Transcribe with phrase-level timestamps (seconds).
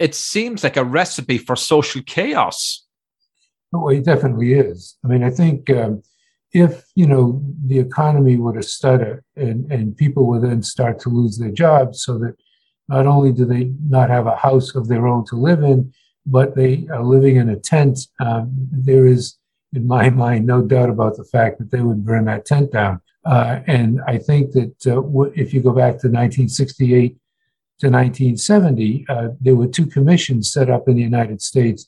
[0.00, 2.86] it seems like a recipe for social chaos.
[3.72, 4.96] Oh, it definitely is.
[5.04, 6.02] I mean, I think um,
[6.52, 11.10] if you know the economy were to stutter and, and people would then start to
[11.10, 12.34] lose their jobs, so that
[12.88, 15.92] not only do they not have a house of their own to live in,
[16.26, 19.36] but they are living in a tent, um, there is,
[19.74, 23.00] in my mind, no doubt about the fact that they would burn that tent down.
[23.24, 25.02] Uh, and I think that uh,
[25.36, 27.16] if you go back to 1968
[27.80, 31.86] to 1970, uh, there were two commissions set up in the United States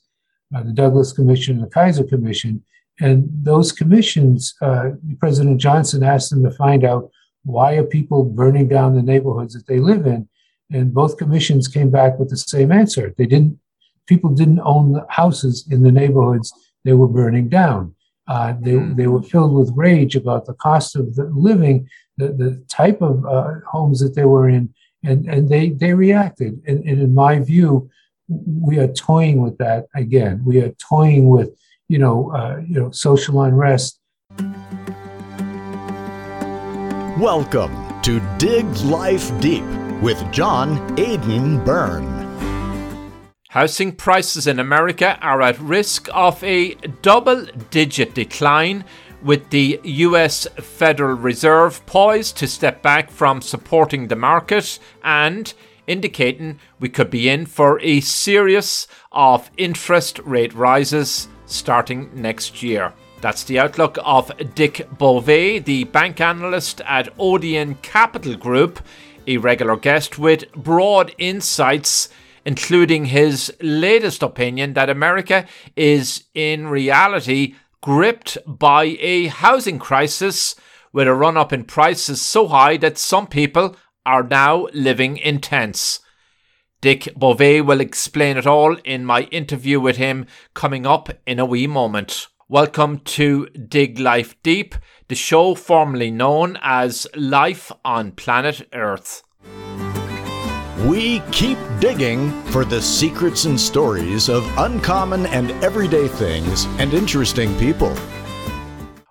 [0.55, 2.63] uh, the Douglas Commission and the Kaiser Commission.
[2.99, 7.09] And those commissions, uh, President Johnson asked them to find out
[7.43, 10.29] why are people burning down the neighborhoods that they live in.
[10.71, 13.13] And both commissions came back with the same answer.
[13.17, 13.59] They didn't,
[14.07, 16.53] people didn't own the houses in the neighborhoods
[16.83, 17.95] they were burning down.
[18.27, 18.95] Uh, they, hmm.
[18.95, 23.25] they were filled with rage about the cost of the living, the, the type of
[23.25, 24.73] uh, homes that they were in,
[25.03, 26.61] and, and they, they reacted.
[26.65, 27.89] And, and in my view,
[28.29, 30.41] we are toying with that again.
[30.45, 31.49] We are toying with,
[31.89, 33.99] you know, uh, you know, social unrest.
[37.19, 39.65] Welcome to Dig Life Deep
[40.01, 42.21] with John Aidan Byrne.
[43.49, 48.85] Housing prices in America are at risk of a double digit decline,
[49.23, 55.53] with the US Federal Reserve poised to step back from supporting the market and
[55.87, 62.93] indicating we could be in for a series of interest rate rises starting next year.
[63.21, 68.81] That's the outlook of Dick Bove, the bank analyst at Odeon Capital Group,
[69.25, 72.09] a regular guest with broad insights,
[72.45, 75.45] including his latest opinion that America
[75.77, 80.55] is in reality gripped by a housing crisis
[80.93, 83.75] with a run up in prices so high that some people
[84.05, 85.99] are now living in tents.
[86.79, 91.45] Dick Bove will explain it all in my interview with him coming up in a
[91.45, 92.27] wee moment.
[92.47, 94.75] Welcome to Dig Life Deep,
[95.09, 99.23] the show formerly known as Life on Planet Earth.
[100.79, 107.55] We keep digging for the secrets and stories of uncommon and everyday things and interesting
[107.59, 107.95] people.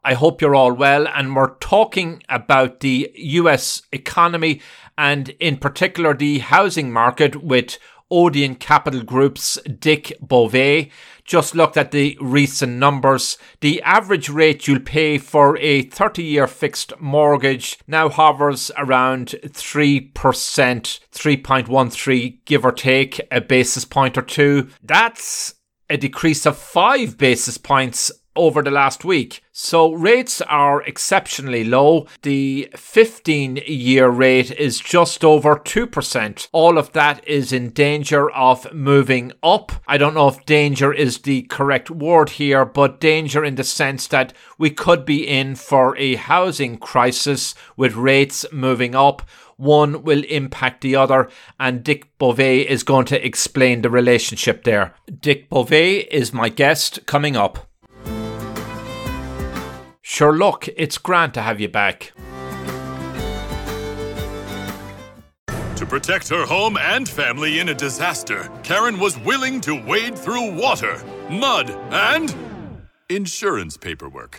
[0.03, 4.61] I hope you're all well, and we're talking about the US economy
[4.99, 7.79] and in particular the housing market with
[8.11, 10.91] Odeon Capital Group's Dick Bove.
[11.33, 13.39] Just looked at the recent numbers.
[13.61, 20.13] The average rate you'll pay for a 30 year fixed mortgage now hovers around 3%,
[20.13, 24.69] 3.13, give or take a basis point or two.
[24.83, 25.55] That's
[25.89, 29.43] a decrease of five basis points over the last week.
[29.53, 32.07] So rates are exceptionally low.
[32.23, 36.49] The 15 year rate is just over 2%.
[36.53, 39.73] All of that is in danger of moving up.
[39.87, 44.07] I don't know if danger is the correct word here, but danger in the sense
[44.09, 49.23] that we could be in for a housing crisis with rates moving up
[49.63, 51.29] one will impact the other,
[51.61, 54.95] and Dick Bove is going to explain the relationship there.
[55.21, 57.69] Dick Bove is my guest coming up.
[60.13, 62.13] Sure, look, it's grand to have you back.
[65.77, 70.55] To protect her home and family in a disaster, Karen was willing to wade through
[70.55, 72.37] water, mud, and
[73.09, 74.39] insurance paperwork.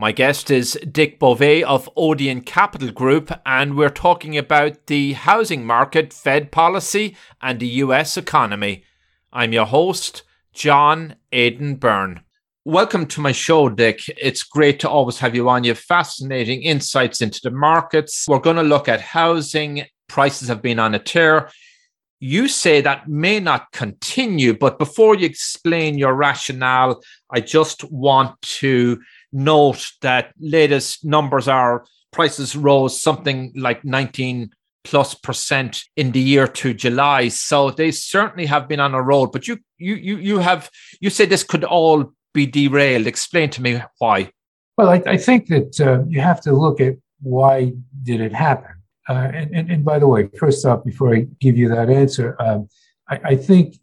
[0.00, 5.66] My guest is Dick Bove of Odeon Capital Group, and we're talking about the housing
[5.66, 8.84] market, Fed policy, and the US economy.
[9.32, 10.22] I'm your host,
[10.52, 12.20] John Aidan Byrne.
[12.64, 14.02] Welcome to my show, Dick.
[14.06, 15.64] It's great to always have you on.
[15.64, 18.24] You have fascinating insights into the markets.
[18.28, 19.82] We're going to look at housing.
[20.06, 21.50] Prices have been on a tear.
[22.20, 27.00] You say that may not continue, but before you explain your rationale,
[27.30, 29.00] I just want to
[29.32, 34.50] note that latest numbers are prices rose something like 19
[34.84, 37.28] plus percent in the year to July.
[37.28, 39.26] So they certainly have been on a roll.
[39.26, 40.70] But you you you you have
[41.00, 43.06] you say this could all be derailed.
[43.06, 44.30] Explain to me why.
[44.76, 47.72] Well, I, I think that uh, you have to look at why
[48.02, 48.74] did it happen.
[49.08, 52.36] Uh, and, and, and, by the way, first off, before I give you that answer,
[52.40, 52.68] um,
[53.08, 53.76] I, I think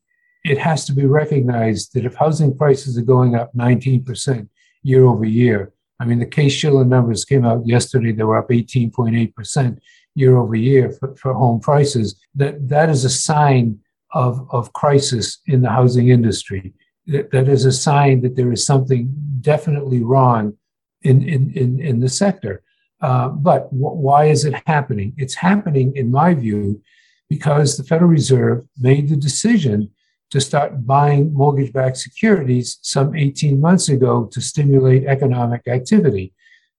[0.43, 4.47] it has to be recognized that if housing prices are going up 19%,
[4.85, 5.73] year over year.
[5.99, 8.11] I mean, the Case-Shiller numbers came out yesterday.
[8.11, 9.79] They were up 18.8%
[10.13, 12.15] year over year for, for home prices.
[12.35, 13.79] That, that is a sign
[14.13, 16.73] of, of crisis in the housing industry.
[17.07, 20.57] That, that is a sign that there is something definitely wrong
[21.01, 22.61] in, in, in, in the sector.
[23.01, 25.13] Uh, but w- why is it happening?
[25.17, 26.81] It's happening, in my view,
[27.29, 29.89] because the Federal Reserve made the decision
[30.35, 36.33] to start buying mortgage backed securities some 18 months ago to stimulate economic activity.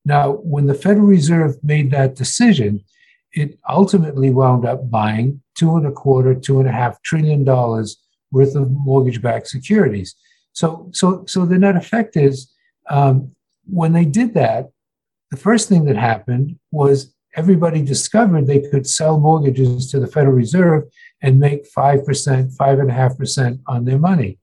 [0.05, 2.83] Now, when the Federal Reserve made that decision,
[3.33, 7.97] it ultimately wound up buying two and a quarter, two and a half trillion dollars
[8.31, 10.13] worth of mortgage backed securities.
[10.53, 12.53] So, so, so the net effect is
[12.91, 13.31] um,
[13.65, 14.69] when they did that,
[15.31, 20.35] the first thing that happened was everybody discovered they could sell mortgages to the Federal
[20.35, 20.83] Reserve
[21.21, 24.39] and make 5%, 5.5% on their money.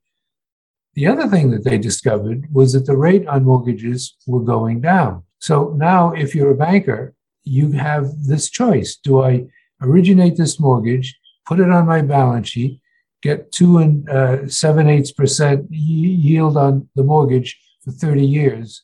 [0.93, 5.23] The other thing that they discovered was that the rate on mortgages were going down.
[5.39, 7.13] So now, if you're a banker,
[7.43, 8.95] you have this choice.
[8.95, 9.45] Do I
[9.81, 12.79] originate this mortgage, put it on my balance sheet,
[13.21, 18.83] get two and uh, seven eighths percent yield on the mortgage for 30 years?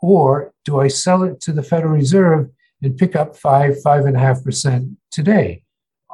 [0.00, 2.50] Or do I sell it to the Federal Reserve
[2.82, 5.62] and pick up five, five and a half percent today.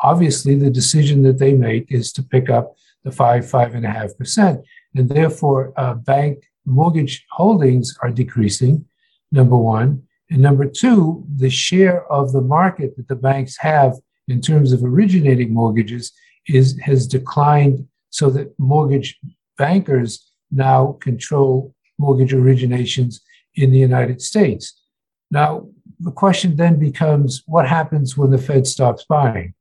[0.03, 2.75] Obviously, the decision that they make is to pick up
[3.05, 4.61] the five, five and a half percent.
[4.95, 8.85] And therefore, uh, bank mortgage holdings are decreasing,
[9.33, 10.03] number one.
[10.31, 13.95] And number two, the share of the market that the banks have
[14.29, 16.13] in terms of originating mortgages
[16.47, 19.19] is has declined so that mortgage
[19.57, 23.21] bankers now control mortgage originations
[23.55, 24.81] in the United States.
[25.31, 25.69] Now,
[26.01, 29.55] the question then becomes what happens when the Fed stops buying?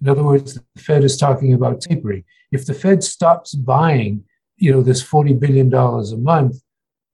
[0.00, 2.24] In other words, the Fed is talking about tapering.
[2.52, 4.24] If the Fed stops buying,
[4.56, 6.62] you know, this $40 billion a month,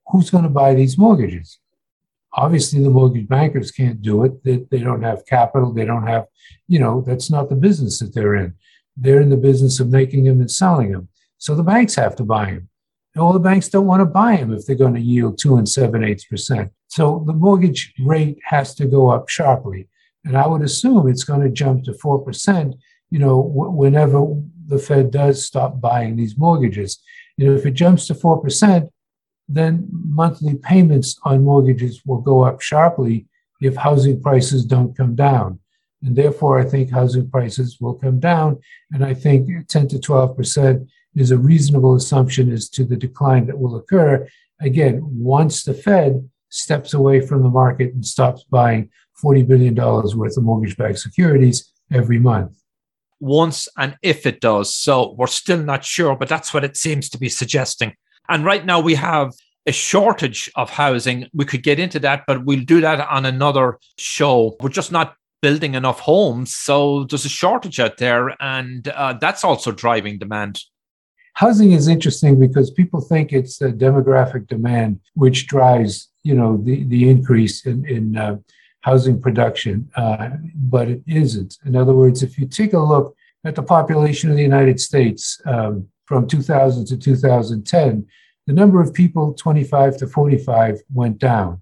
[0.09, 1.59] who's going to buy these mortgages?
[2.33, 4.45] Obviously, the mortgage bankers can't do it.
[4.45, 5.73] They, they don't have capital.
[5.73, 6.27] They don't have,
[6.69, 8.55] you know, that's not the business that they're in.
[8.97, 11.09] They're in the business of making them and selling them.
[11.39, 12.69] So the banks have to buy them.
[13.15, 15.57] And all the banks don't want to buy them if they're going to yield two
[15.57, 16.71] and seven eighths percent.
[16.89, 19.89] So the mortgage rate has to go up sharply.
[20.27, 22.75] And I would assume it's going to jump to 4%,
[23.11, 24.27] you know, w- whenever
[24.67, 27.01] the Fed does stop buying these mortgages.
[27.37, 28.89] You know, if it jumps to 4%,
[29.49, 33.27] then monthly payments on mortgages will go up sharply
[33.61, 35.61] if housing prices don't come down.
[36.03, 38.59] And therefore, I think housing prices will come down.
[38.93, 43.59] And I think 10 to 12% is a reasonable assumption as to the decline that
[43.59, 44.29] will occur.
[44.61, 48.91] Again, once the Fed steps away from the market and stops buying
[49.23, 52.53] $40 billion worth of mortgage backed securities every month.
[53.19, 54.75] Once and if it does.
[54.75, 57.95] So we're still not sure, but that's what it seems to be suggesting.
[58.29, 59.33] And right now we have
[59.67, 61.29] a shortage of housing.
[61.33, 64.57] We could get into that, but we'll do that on another show.
[64.61, 66.55] We're just not building enough homes.
[66.55, 70.61] So there's a shortage out there, and uh, that's also driving demand.
[71.35, 76.85] Housing is interesting because people think it's the demographic demand which drives you know the
[76.85, 78.37] the increase in in uh,
[78.81, 81.59] housing production, uh, but it isn't.
[81.65, 85.41] In other words, if you take a look at the population of the United States
[85.47, 88.07] um, from 2000 to 2010,
[88.47, 91.61] the number of people 25 to 45 went down.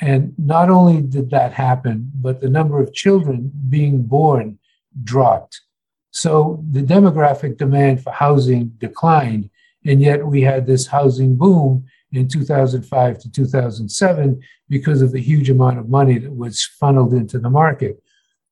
[0.00, 4.58] And not only did that happen, but the number of children being born
[5.04, 5.62] dropped.
[6.10, 9.50] So the demographic demand for housing declined,
[9.84, 15.50] and yet we had this housing boom in 2005 to 2007 because of the huge
[15.50, 18.02] amount of money that was funneled into the market.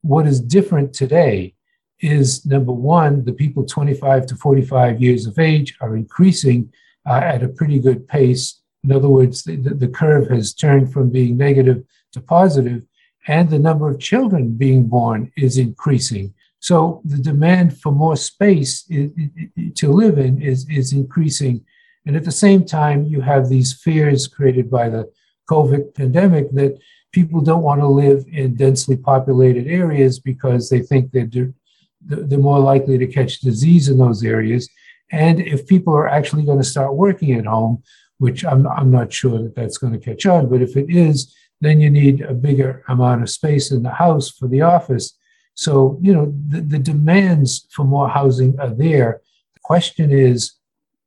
[0.02, 1.54] What is different today
[2.00, 6.72] is number one, the people 25 to 45 years of age are increasing
[7.06, 8.60] uh, at a pretty good pace.
[8.84, 11.82] In other words, the, the curve has turned from being negative
[12.12, 12.82] to positive,
[13.26, 16.34] and the number of children being born is increasing.
[16.60, 21.64] So the demand for more space to live in is, is increasing
[22.06, 25.10] and at the same time, you have these fears created by the
[25.50, 26.78] COVID pandemic that
[27.12, 31.52] people don't want to live in densely populated areas because they think they're,
[32.00, 34.68] they're more likely to catch disease in those areas.
[35.10, 37.82] And if people are actually going to start working at home,
[38.18, 41.34] which I'm, I'm not sure that that's going to catch on, but if it is,
[41.60, 45.16] then you need a bigger amount of space in the house for the office.
[45.54, 49.22] So, you know, the, the demands for more housing are there.
[49.54, 50.52] The question is,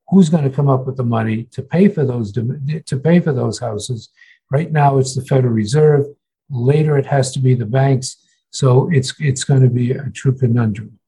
[0.10, 3.34] who's going to come up with the money to pay for those to pay for
[3.34, 4.10] those houses
[4.52, 6.06] right now it's the federal reserve
[6.50, 8.18] later it has to be the banks
[8.52, 11.00] so it's it's going to be a true conundrum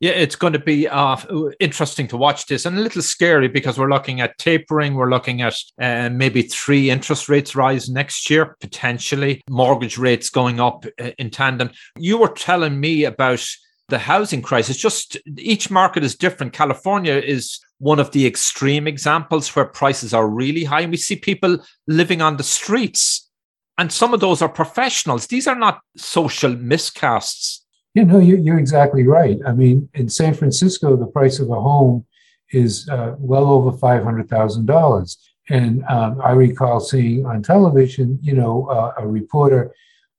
[0.00, 1.16] Yeah, it's going to be uh,
[1.60, 4.94] interesting to watch this and a little scary because we're looking at tapering.
[4.94, 10.60] We're looking at uh, maybe three interest rates rise next year, potentially, mortgage rates going
[10.60, 11.70] up uh, in tandem.
[11.96, 13.46] You were telling me about
[13.88, 14.76] the housing crisis.
[14.76, 16.52] Just each market is different.
[16.52, 20.80] California is one of the extreme examples where prices are really high.
[20.80, 23.30] And we see people living on the streets.
[23.76, 25.26] And some of those are professionals.
[25.26, 27.58] These are not social miscasts.
[27.92, 29.36] Yeah, no, you're exactly right.
[29.46, 32.06] I mean, in San Francisco, the price of a home
[32.52, 35.16] is uh, well over $500,000.
[35.50, 39.74] And um, I recall seeing on television, you know, uh, a reporter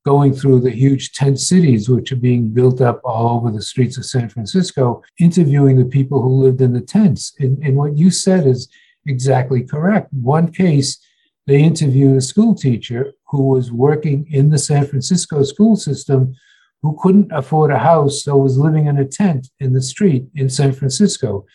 [0.05, 3.97] going through the huge tent cities which are being built up all over the streets
[3.97, 7.33] of San Francisco, interviewing the people who lived in the tents.
[7.39, 8.69] And, and what you said is
[9.07, 10.13] exactly correct.
[10.13, 10.99] One case,
[11.47, 16.35] they interviewed a school teacher who was working in the San Francisco school system
[16.83, 20.49] who couldn't afford a house, so was living in a tent in the street in
[20.49, 21.45] San Francisco.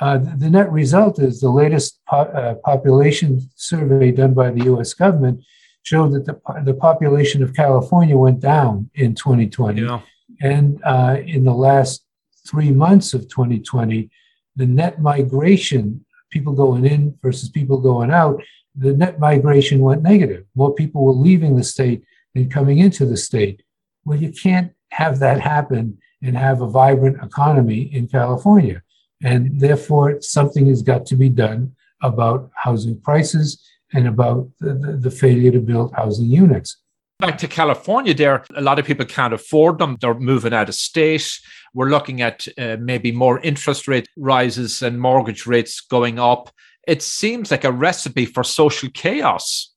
[0.00, 4.94] Uh, the net result is the latest po- uh, population survey done by the US
[4.94, 5.42] government
[5.86, 9.82] showed that the, the population of California went down in 2020.
[9.82, 10.00] Yeah.
[10.40, 12.04] And uh, in the last
[12.44, 14.10] three months of 2020,
[14.56, 18.42] the net migration, people going in versus people going out,
[18.74, 20.44] the net migration went negative.
[20.56, 22.02] More people were leaving the state
[22.34, 23.62] than coming into the state.
[24.04, 28.82] Well, you can't have that happen and have a vibrant economy in California.
[29.22, 33.62] And therefore, something has got to be done about housing prices
[33.92, 36.76] and about the, the, failure to build housing units.
[37.18, 39.96] Back to California, there, a lot of people can't afford them.
[40.00, 41.38] They're moving out of state.
[41.72, 46.50] We're looking at uh, maybe more interest rate rises and mortgage rates going up.
[46.86, 49.72] It seems like a recipe for social chaos.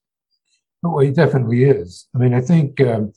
[0.84, 2.08] Well, it definitely is.
[2.16, 3.14] I mean, I think um,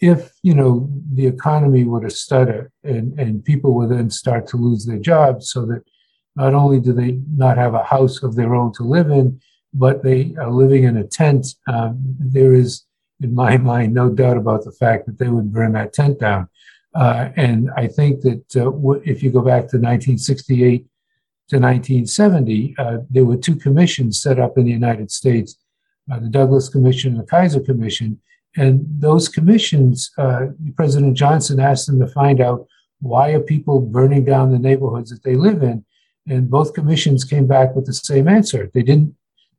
[0.00, 4.56] if you know the economy were to stutter and, and people would then start to
[4.56, 5.82] lose their jobs so that
[6.34, 9.40] not only do they not have a house of their own to live in
[9.78, 12.84] but they are living in a tent um, there is
[13.20, 16.48] in my mind no doubt about the fact that they would burn that tent down
[16.94, 18.70] uh, and i think that uh,
[19.04, 20.86] if you go back to 1968
[21.48, 25.56] to 1970 uh, there were two commissions set up in the united states
[26.10, 28.20] uh, the douglas commission and the kaiser commission
[28.56, 32.66] and those commissions, uh, President Johnson asked them to find out
[33.00, 35.84] why are people burning down the neighborhoods that they live in.
[36.26, 38.70] And both commissions came back with the same answer.
[38.72, 39.14] They didn't,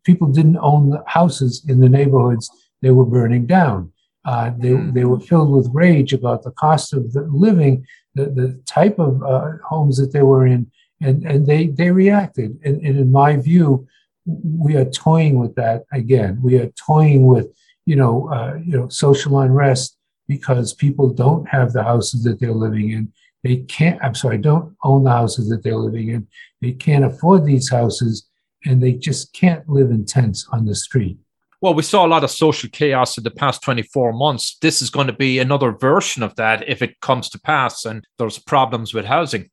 [0.08, 2.50] people didn't own the houses in the neighborhoods
[2.82, 3.92] they were burning down.
[4.26, 4.92] Uh, they, hmm.
[4.94, 7.86] they were filled with rage about the cost of the living,
[8.16, 10.70] the, the type of uh, homes that they were in,
[11.02, 12.58] and, and they, they reacted.
[12.66, 13.88] And, and in my view,
[14.26, 16.40] we are toying with that again.
[16.42, 17.48] We are toying with
[17.88, 19.98] you know, uh, you know, social unrest
[20.28, 23.12] because people don't have the houses that they're living in.
[23.44, 24.04] They can't.
[24.04, 26.28] I'm sorry, don't own the houses that they're living in.
[26.62, 28.27] They can't afford these houses,
[28.66, 31.18] and they just can't live in tents on the street.
[31.60, 34.58] Well, we saw a lot of social chaos in the past 24 months.
[34.62, 38.06] This is going to be another version of that if it comes to pass and
[38.20, 39.50] there's problems with housing.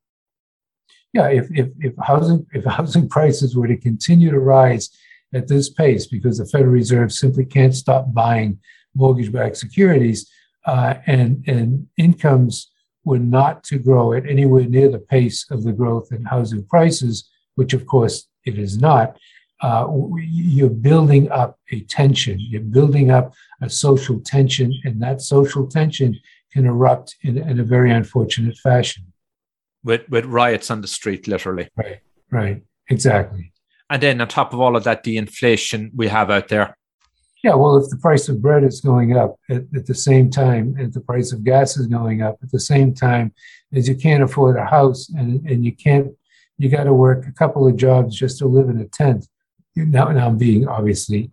[1.15, 4.91] Yeah, if, if, if housing if housing prices were to continue to rise
[5.33, 8.59] at this pace because the Federal Reserve simply can't stop buying
[8.95, 10.31] mortgage backed securities.
[10.67, 12.71] Uh, and, and incomes
[13.05, 17.29] were not to grow at anywhere near the pace of the growth in housing prices,
[17.55, 19.17] which of course it is not.
[19.61, 19.87] Uh,
[20.19, 22.37] you're building up a tension.
[22.39, 23.33] You're building up
[23.63, 26.19] a social tension, and that social tension
[26.53, 29.05] can erupt in, in a very unfortunate fashion.
[29.83, 31.69] With, with riots on the street, literally.
[31.77, 33.53] Right, right, exactly.
[33.91, 36.77] And then on top of all of that, the inflation we have out there.
[37.43, 40.75] Yeah, well, if the price of bread is going up at, at the same time,
[40.79, 43.35] and the price of gas is going up at the same time,
[43.75, 46.09] as you can't afford a house and, and you can't,
[46.59, 49.29] you got to work a couple of jobs just to live in a tent.
[49.77, 51.33] Now, now I'm being obviously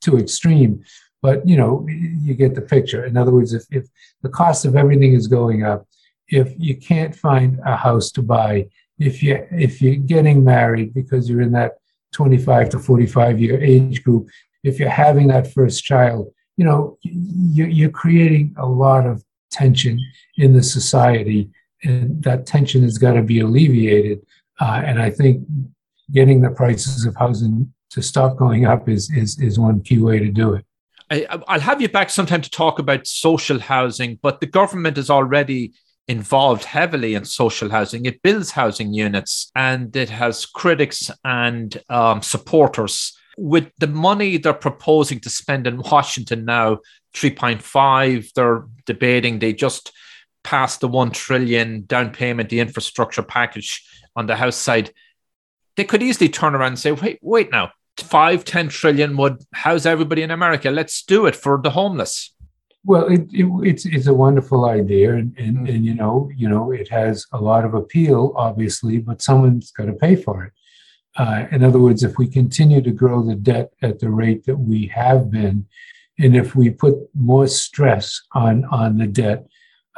[0.00, 0.84] too extreme,
[1.20, 3.04] but you know, you get the picture.
[3.04, 3.86] In other words, if, if
[4.22, 5.86] the cost of everything is going up,
[6.28, 11.28] if you can't find a house to buy, if you if you're getting married because
[11.28, 11.72] you're in that
[12.12, 14.28] 25 to 45 year age group,
[14.62, 20.00] if you're having that first child, you know, you're creating a lot of tension
[20.36, 21.50] in the society,
[21.84, 24.20] and that tension has got to be alleviated.
[24.62, 25.44] Uh, and I think
[26.12, 30.20] getting the prices of housing to stop going up is, is, is one key way
[30.20, 30.64] to do it.
[31.10, 35.10] I, will have you back sometime to talk about social housing, but the government is
[35.10, 35.72] already
[36.06, 38.06] involved heavily in social housing.
[38.06, 43.18] It builds housing units and it has critics and um, supporters.
[43.36, 46.78] With the money they're proposing to spend in Washington now,
[47.14, 49.90] 3.5, they're debating, they just
[50.44, 53.82] passed the 1 trillion down payment, the infrastructure package
[54.16, 54.92] on the House side,
[55.76, 59.86] they could easily turn around and say, wait, wait now, five, 10 trillion would house
[59.86, 60.70] everybody in America.
[60.70, 62.34] Let's do it for the homeless.
[62.84, 65.72] Well, it, it, it's it's a wonderful idea, and, and mm.
[65.72, 69.84] and you know you know it has a lot of appeal, obviously, but someone's got
[69.84, 70.52] to pay for it.
[71.16, 74.56] Uh, in other words, if we continue to grow the debt at the rate that
[74.56, 75.64] we have been,
[76.18, 79.46] and if we put more stress on on the debt,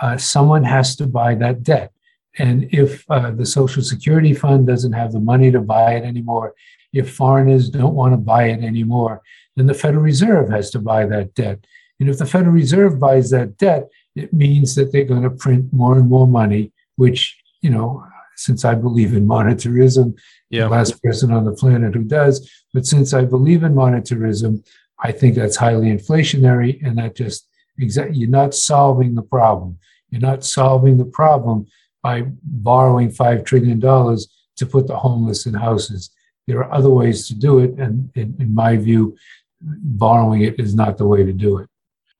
[0.02, 1.90] uh, someone has to buy that debt.
[2.38, 6.55] And if uh, the Social Security Fund doesn't have the money to buy it anymore,
[6.93, 9.23] if foreigners don't want to buy it anymore,
[9.57, 11.64] then the Federal Reserve has to buy that debt.
[12.00, 15.73] And if the Federal Reserve buys that debt, it means that they're going to print
[15.73, 18.05] more and more money, which, you know,
[18.37, 20.19] since I believe in monetarism,
[20.50, 20.64] yeah.
[20.64, 24.67] the last person on the planet who does, but since I believe in monetarism,
[25.03, 27.49] I think that's highly inflationary and that just
[27.79, 29.79] exactly you're not solving the problem.
[30.11, 31.67] You're not solving the problem
[32.05, 36.11] by borrowing $5 trillion to put the homeless in houses.
[36.47, 37.71] There are other ways to do it.
[37.79, 39.17] And in, in my view,
[39.61, 41.69] borrowing it is not the way to do it.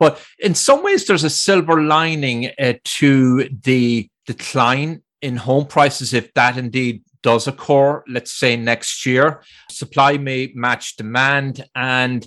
[0.01, 6.15] But in some ways, there's a silver lining uh, to the decline in home prices
[6.15, 9.43] if that indeed does occur, let's say next year.
[9.71, 12.27] Supply may match demand, and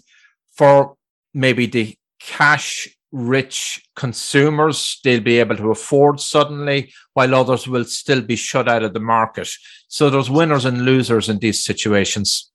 [0.55, 0.95] for
[1.33, 8.21] maybe the cash rich consumers, they'll be able to afford suddenly, while others will still
[8.21, 9.49] be shut out of the market.
[9.87, 12.51] So there's winners and losers in these situations.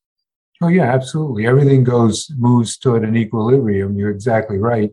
[0.61, 1.47] Oh yeah, absolutely.
[1.47, 3.97] Everything goes moves toward an equilibrium.
[3.97, 4.93] You're exactly right.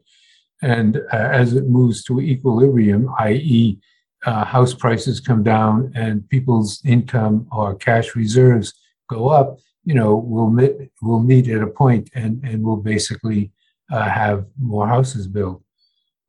[0.62, 3.78] And uh, as it moves to equilibrium, i.e.,
[4.26, 8.74] uh, house prices come down and people's income or cash reserves
[9.10, 13.52] go up, you know, we'll meet, we'll meet at a point and, and we'll basically
[13.92, 15.62] uh, have more houses built.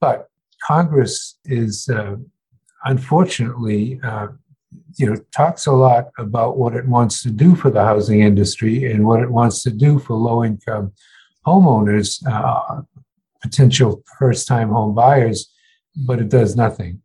[0.01, 0.29] But
[0.67, 2.17] Congress is uh,
[2.85, 4.29] unfortunately, uh,
[4.97, 8.91] you know, talks a lot about what it wants to do for the housing industry
[8.91, 10.93] and what it wants to do for low income
[11.47, 12.83] homeowners, uh,
[13.43, 15.51] potential first time home buyers,
[15.97, 17.01] but it does nothing.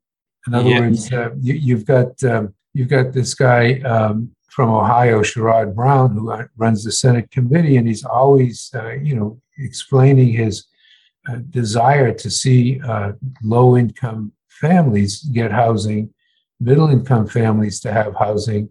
[0.48, 0.80] In other yeah.
[0.82, 6.14] words, uh, you, have got um, you've got this guy um, from Ohio, Sherrod Brown,
[6.14, 10.66] who runs the Senate committee, and he's always uh, you know explaining his
[11.30, 13.12] uh, desire to see uh,
[13.44, 16.14] low income families get housing,
[16.62, 18.70] middle income families to have housing,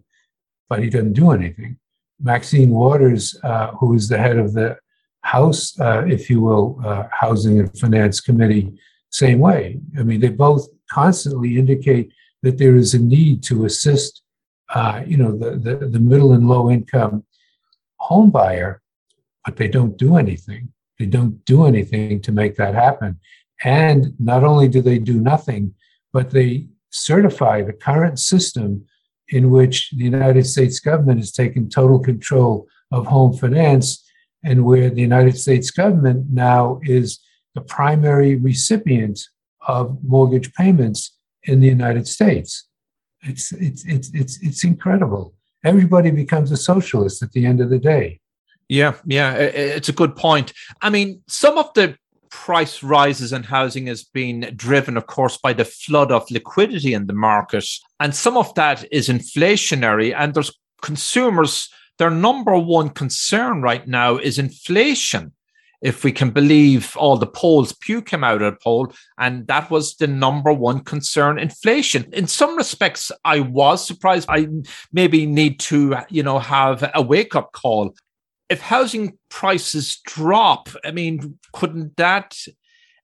[0.69, 1.77] but he doesn't do anything.
[2.19, 4.77] Maxine Waters, uh, who is the head of the
[5.21, 8.73] House, uh, if you will, uh, Housing and Finance Committee,
[9.11, 9.79] same way.
[9.99, 14.21] I mean, they both constantly indicate that there is a need to assist,
[14.73, 17.23] uh, you know, the, the, the middle and low income
[17.97, 18.81] home buyer,
[19.43, 20.71] but they don't do anything.
[20.99, 23.19] They don't do anything to make that happen.
[23.63, 25.73] And not only do they do nothing,
[26.13, 28.85] but they certify the current system
[29.29, 34.03] in which the United States government has taken total control of home finance
[34.43, 37.19] and where the United States government now is
[37.55, 39.19] the primary recipient
[39.67, 42.67] of mortgage payments in the United States.
[43.25, 45.33] It's, it's, it's, it's, it's incredible.
[45.63, 48.19] Everybody becomes a socialist at the end of the day.
[48.69, 50.53] Yeah, yeah, it's a good point.
[50.81, 51.97] I mean, some of the
[52.29, 57.07] price rises in housing has been driven, of course, by the flood of liquidity in
[57.07, 57.65] the market.
[57.99, 64.17] And some of that is inflationary, and there's consumers, their number one concern right now
[64.17, 65.31] is inflation.
[65.81, 69.69] If we can believe all the polls, Pew came out at a poll, and that
[69.69, 72.09] was the number one concern inflation.
[72.13, 74.27] In some respects, I was surprised.
[74.29, 74.47] I
[74.91, 77.95] maybe need to, you know, have a wake up call
[78.49, 82.37] if housing prices drop, I mean, couldn't that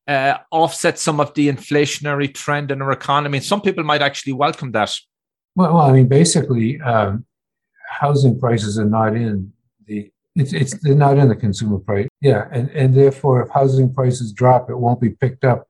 [0.07, 3.39] uh, offset some of the inflationary trend in our economy?
[3.39, 4.95] Some people might actually welcome that.
[5.55, 7.25] Well, well I mean, basically, um,
[7.89, 9.51] housing prices are not in
[9.85, 12.07] the it's, it's they're not in the consumer price.
[12.21, 15.67] Yeah, and and therefore, if housing prices drop, it won't be picked up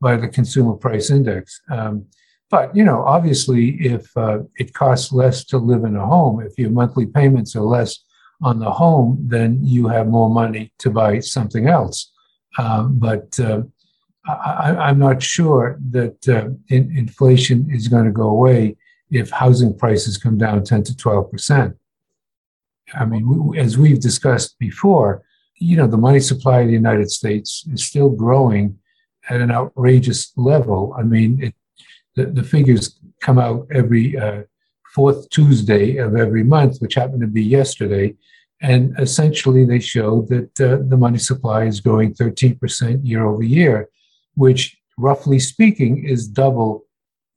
[0.00, 1.60] by the consumer price index.
[1.70, 2.06] Um,
[2.50, 6.58] but you know, obviously, if uh, it costs less to live in a home, if
[6.58, 7.98] your monthly payments are less
[8.42, 12.10] on the home, then you have more money to buy something else.
[12.58, 13.62] Um, but uh,
[14.26, 18.76] I, am not sure that uh, in, inflation is going to go away
[19.10, 21.76] if housing prices come down 10 to 12 percent.
[22.94, 25.22] I mean, as we've discussed before,
[25.56, 28.78] you know, the money supply of the United States is still growing
[29.28, 30.94] at an outrageous level.
[30.98, 31.54] I mean, it,
[32.16, 34.42] the, the figures come out every uh,
[34.94, 38.14] fourth Tuesday of every month, which happened to be yesterday.
[38.62, 43.88] And essentially, they showed that uh, the money supply is growing 13% year over year,
[44.34, 46.84] which, roughly speaking, is double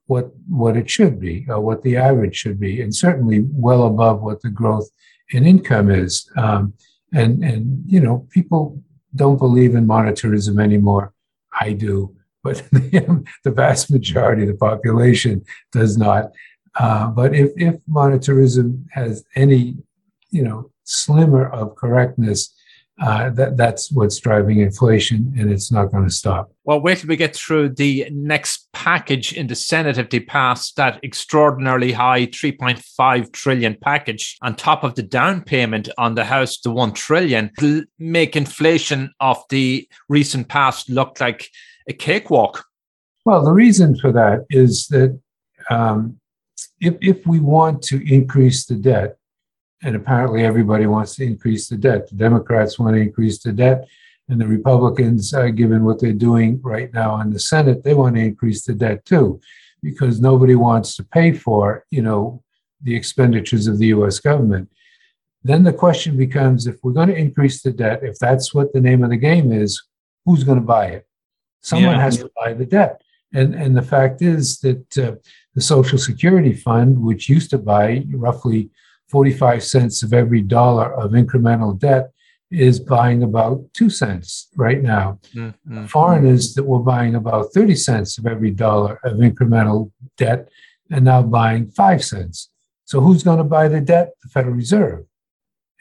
[0.07, 4.21] what what it should be, or what the average should be, and certainly well above
[4.21, 4.89] what the growth
[5.33, 6.29] in income is.
[6.37, 6.73] Um,
[7.13, 8.81] and and you know, people
[9.15, 11.13] don't believe in monetarism anymore.
[11.59, 16.31] I do, but the, vast majority of the population does not.
[16.75, 19.77] Uh, but if if monetarism has any,
[20.31, 22.53] you know, slimmer of correctness,
[23.03, 26.49] uh, that that's what's driving inflation, and it's not going to stop.
[26.63, 30.71] Well, wait till we get through the next package in the Senate if they pass
[30.73, 36.57] that extraordinarily high 3.5 trillion package on top of the down payment on the House,
[36.59, 37.51] the 1 trillion,
[37.99, 41.49] make inflation of the recent past look like
[41.89, 42.63] a cakewalk.
[43.25, 45.19] Well, the reason for that is that
[45.69, 46.21] um,
[46.79, 49.17] if, if we want to increase the debt,
[49.83, 52.09] and apparently everybody wants to increase the debt.
[52.09, 53.87] The Democrats want to increase the debt,
[54.29, 58.15] and the Republicans, uh, given what they're doing right now in the Senate, they want
[58.15, 59.39] to increase the debt too,
[59.81, 62.41] because nobody wants to pay for, you know,
[62.81, 64.19] the expenditures of the U.S.
[64.19, 64.69] government.
[65.43, 68.81] Then the question becomes: If we're going to increase the debt, if that's what the
[68.81, 69.81] name of the game is,
[70.25, 71.07] who's going to buy it?
[71.61, 72.01] Someone yeah.
[72.01, 73.01] has to buy the debt.
[73.33, 75.15] And, and the fact is that uh,
[75.55, 78.69] the Social Security Fund, which used to buy roughly
[79.09, 82.11] 45 cents of every dollar of incremental debt
[82.51, 85.19] is buying about two cents right now.
[85.33, 85.85] Mm-hmm.
[85.85, 90.49] Foreigners that were buying about 30 cents of every dollar of incremental debt
[90.91, 92.49] and now buying five cents.
[92.85, 94.11] So who's going to buy the debt?
[94.21, 95.05] The Federal Reserve.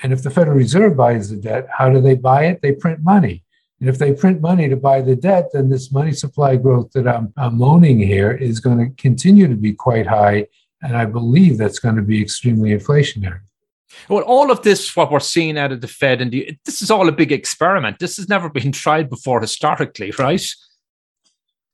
[0.03, 2.63] And if the Federal Reserve buys the debt, how do they buy it?
[2.63, 3.45] They print money.
[3.81, 7.07] And if they print money to buy the debt, then this money supply growth that
[7.07, 10.47] I'm, I'm moaning here is going to continue to be quite high
[10.83, 13.41] and I believe that's going to be extremely inflationary.
[14.09, 16.91] Well, all of this, what we're seeing out of the Fed, and the, this is
[16.91, 17.99] all a big experiment.
[17.99, 20.45] This has never been tried before historically, right?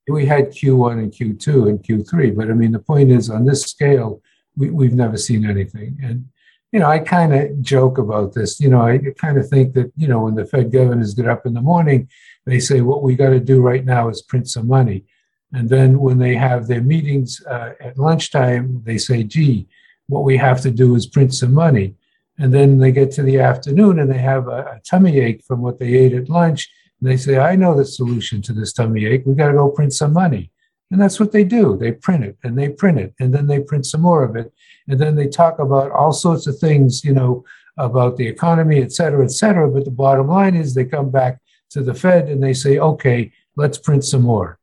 [0.07, 3.63] We had Q1 and Q2 and Q3, but I mean, the point is on this
[3.63, 4.21] scale,
[4.57, 5.99] we, we've never seen anything.
[6.01, 6.25] And,
[6.71, 8.59] you know, I kind of joke about this.
[8.59, 11.45] You know, I kind of think that, you know, when the Fed governors get up
[11.45, 12.09] in the morning,
[12.45, 15.05] they say, what we got to do right now is print some money.
[15.51, 19.67] And then when they have their meetings uh, at lunchtime, they say, gee,
[20.07, 21.95] what we have to do is print some money.
[22.37, 25.61] And then they get to the afternoon and they have a, a tummy ache from
[25.61, 26.69] what they ate at lunch.
[27.01, 29.23] And they say, I know the solution to this tummy ache.
[29.25, 30.51] We got to go print some money.
[30.91, 31.77] And that's what they do.
[31.77, 34.51] They print it and they print it and then they print some more of it.
[34.87, 37.43] And then they talk about all sorts of things, you know,
[37.77, 39.69] about the economy, et cetera, et cetera.
[39.69, 41.39] But the bottom line is they come back
[41.71, 44.58] to the Fed and they say, okay, let's print some more.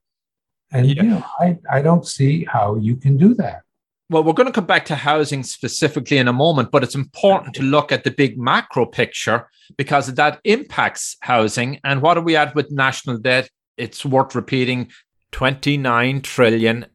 [0.72, 1.02] And yeah.
[1.02, 3.62] you know, I, I don't see how you can do that.
[4.08, 7.54] Well, we're going to come back to housing specifically in a moment, but it's important
[7.56, 11.80] to look at the big macro picture because that impacts housing.
[11.82, 13.50] And what are we at with national debt?
[13.76, 14.90] It's worth repeating
[15.32, 16.86] $29 trillion.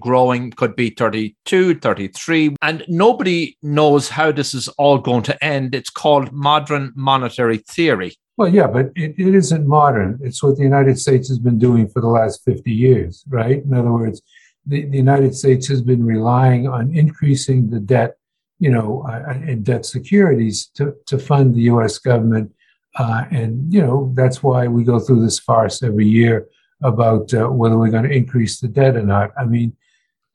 [0.00, 5.74] Growing could be 32, 33, and nobody knows how this is all going to end.
[5.74, 8.14] It's called modern monetary theory.
[8.38, 10.20] Well, yeah, but it, it isn't modern.
[10.22, 13.64] It's what the United States has been doing for the last 50 years, right?
[13.64, 14.22] In other words,
[14.64, 18.16] the, the United States has been relying on increasing the debt,
[18.60, 22.54] you know, uh, in debt securities to, to fund the US government.
[22.96, 26.46] Uh, and, you know, that's why we go through this farce every year
[26.80, 29.32] about uh, whether we're going to increase the debt or not.
[29.36, 29.76] I mean,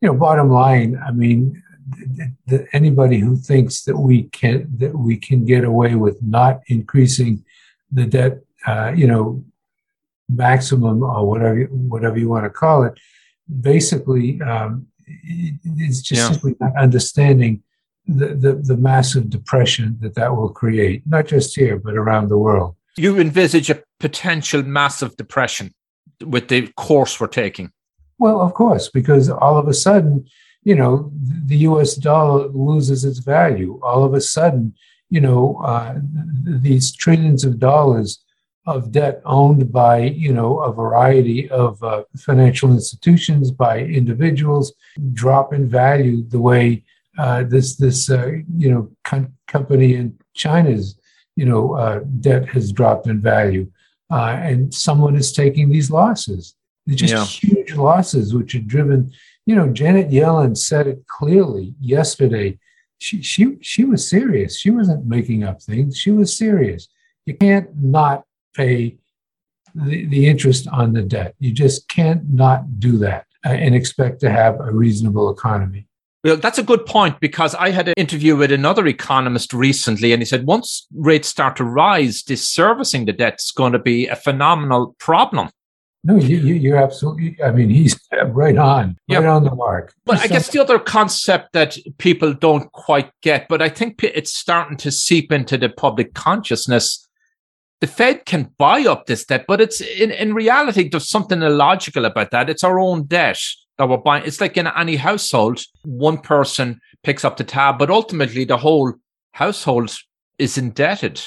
[0.01, 1.63] you know, bottom line, I mean,
[2.73, 7.43] anybody who thinks that we can that we can get away with not increasing
[7.93, 9.43] the debt, uh, you know,
[10.29, 12.93] maximum or whatever whatever you want to call it,
[13.61, 14.87] basically um,
[15.77, 16.31] is just yeah.
[16.31, 17.61] simply not understanding
[18.05, 22.37] the, the, the massive depression that that will create, not just here but around the
[22.37, 22.75] world.
[22.97, 25.73] You envisage a potential massive depression
[26.25, 27.71] with the course we're taking.
[28.19, 30.27] Well, of course, because all of a sudden,
[30.63, 31.11] you know,
[31.45, 31.95] the U.S.
[31.95, 33.79] dollar loses its value.
[33.83, 34.75] All of a sudden,
[35.13, 35.93] you know, uh,
[36.43, 38.23] these trillions of dollars
[38.65, 44.73] of debt owned by, you know, a variety of uh, financial institutions, by individuals,
[45.13, 46.83] drop in value the way
[47.19, 50.99] uh, this, this uh, you know, com- company in China's,
[51.35, 53.69] you know, uh, debt has dropped in value.
[54.11, 56.55] Uh, and someone is taking these losses.
[56.87, 57.25] They're just yeah.
[57.25, 59.11] huge losses, which are driven,
[59.45, 62.57] you know, Janet Yellen said it clearly yesterday
[62.99, 64.57] she she she was serious.
[64.57, 65.97] She wasn't making up things.
[65.97, 66.87] She was serious.
[67.25, 68.97] You can't not pay
[69.75, 71.35] the, the interest on the debt.
[71.39, 75.87] You just can't not do that uh, and expect to have a reasonable economy.
[76.23, 80.21] Well, that's a good point because I had an interview with another economist recently, and
[80.21, 84.07] he said once rates start to rise, this servicing the debt is going to be
[84.07, 85.49] a phenomenal problem.
[86.05, 87.37] No, you, you, are absolutely.
[87.41, 89.19] I mean, he's right on, yeah.
[89.19, 89.93] right on the mark.
[90.03, 94.33] But I guess the other concept that people don't quite get, but I think it's
[94.33, 97.07] starting to seep into the public consciousness.
[97.79, 102.03] The Fed can buy up this debt, but it's in, in reality, there's something illogical
[102.03, 102.49] about that.
[102.49, 103.39] It's our own debt
[103.77, 104.25] that we're buying.
[104.25, 108.93] It's like in any household, one person picks up the tab, but ultimately the whole
[109.31, 109.95] household
[110.37, 111.21] is indebted.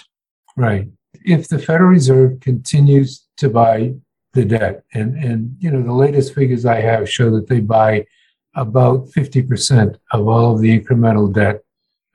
[0.55, 0.89] Right.
[1.25, 3.95] If the Federal Reserve continues to buy
[4.37, 4.85] the debt.
[4.95, 8.07] And, and, you know, the latest figures I have show that they buy
[8.55, 11.63] about 50% of all of the incremental debt.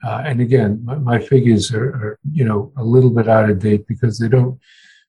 [0.02, 3.58] Uh, and again, my, my figures are, are, you know, a little bit out of
[3.58, 4.58] date because they don't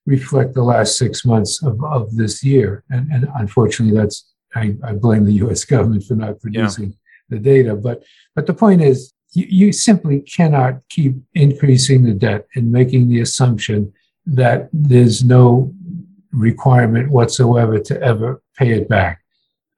[0.06, 2.84] reflect the last six months of, of this year.
[2.90, 6.96] And, and unfortunately, that's, I, I blame the US government for not producing yeah.
[7.30, 7.74] the data.
[7.74, 13.08] But, but the point is, you, you simply cannot keep increasing the debt and making
[13.08, 13.92] the assumption
[14.26, 15.72] that there's no
[16.34, 19.22] requirement whatsoever to ever pay it back,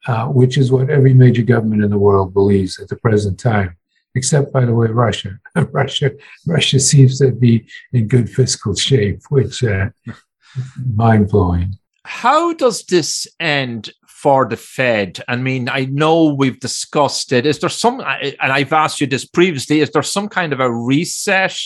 [0.07, 3.77] uh, which is what every major government in the world believes at the present time,
[4.15, 5.39] except, by the way, Russia.
[5.73, 6.13] Russia,
[6.47, 9.91] Russia seems to be in good fiscal shape, which uh,
[10.95, 11.75] mind blowing.
[12.05, 15.23] How does this end for the Fed?
[15.29, 17.47] I mean, I know we've discussed it.
[17.47, 20.71] Is there some, and I've asked you this previously, is there some kind of a
[20.71, 21.59] reset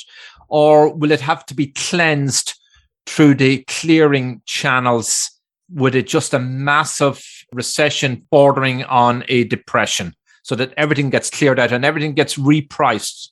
[0.49, 2.60] or will it have to be cleansed
[3.07, 5.31] through the clearing channels
[5.73, 11.59] with it just a massive recession bordering on a depression so that everything gets cleared
[11.59, 13.29] out and everything gets repriced?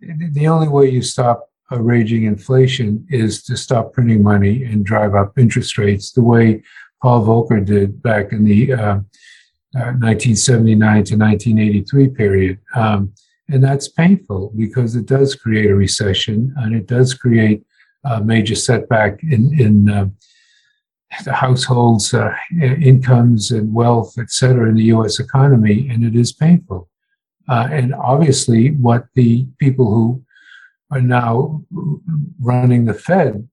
[0.00, 5.14] The only way you stop a raging inflation is to stop printing money and drive
[5.14, 6.62] up interest rates the way
[7.02, 8.98] Paul Volcker did back in the uh,
[9.76, 12.58] uh, 1979 to 1983 period.
[12.74, 13.12] Um,
[13.50, 17.64] and that's painful because it does create a recession and it does create
[18.04, 20.06] a major setback in, in uh,
[21.24, 26.32] the households' uh, incomes and wealth, et cetera, in the US economy, and it is
[26.32, 26.88] painful.
[27.48, 30.22] Uh, and obviously, what the people who
[30.90, 31.64] are now
[32.40, 33.48] running the Fed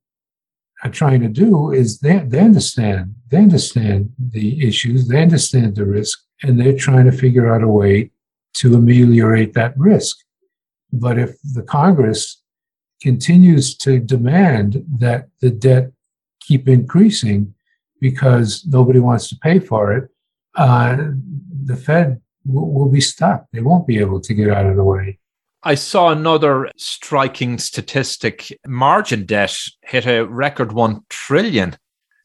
[0.84, 5.86] are trying to do is they, they understand they understand the issues, they understand the
[5.86, 8.12] risk, and they're trying to figure out a way
[8.54, 10.18] to ameliorate that risk.
[10.94, 12.42] But if the Congress
[13.02, 15.92] continues to demand that the debt
[16.40, 17.54] keep increasing
[18.00, 20.10] because nobody wants to pay for it,
[20.56, 20.98] uh,
[21.64, 23.46] the Fed will, will be stuck.
[23.52, 25.20] They won't be able to get out of the way.
[25.64, 28.56] I saw another striking statistic.
[28.68, 31.76] Margin debt hit a record 1 trillion.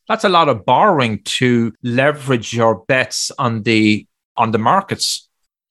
[0.09, 4.07] That's a lot of borrowing to leverage your bets on the
[4.37, 5.30] on the markets.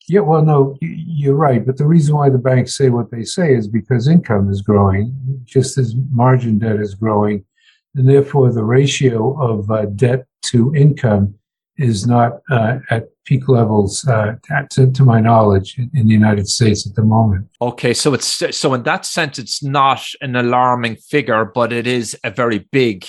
[0.09, 1.63] Yeah, well, no, you're right.
[1.63, 5.13] But the reason why the banks say what they say is because income is growing,
[5.45, 7.45] just as margin debt is growing.
[7.93, 11.35] And therefore, the ratio of uh, debt to income
[11.77, 14.35] is not uh, at peak levels, uh,
[14.71, 17.47] to, to, my knowledge, in, in, the United States at the moment.
[17.61, 22.17] Okay, so it's so in that sense, it's not an alarming figure, but it is
[22.23, 23.05] a very big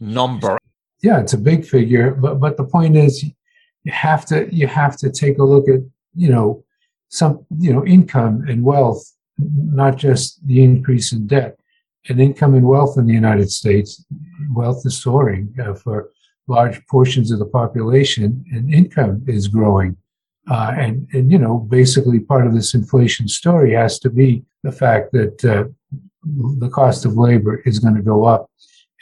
[0.00, 0.58] number.
[1.02, 4.96] Yeah, it's a big figure, but but the point is, you have to you have
[4.98, 5.80] to take a look at
[6.14, 6.64] you know,
[7.08, 11.58] some, you know, income and wealth, not just the increase in debt.
[12.08, 14.04] And income and wealth in the United States,
[14.50, 16.10] wealth is soaring uh, for
[16.46, 19.96] large portions of the population, and income is growing.
[20.50, 24.72] Uh, and, and, you know, basically part of this inflation story has to be the
[24.72, 25.64] fact that uh,
[26.58, 28.50] the cost of labor is going to go up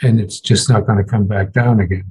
[0.02, 2.10] and it's just not going to come back down again.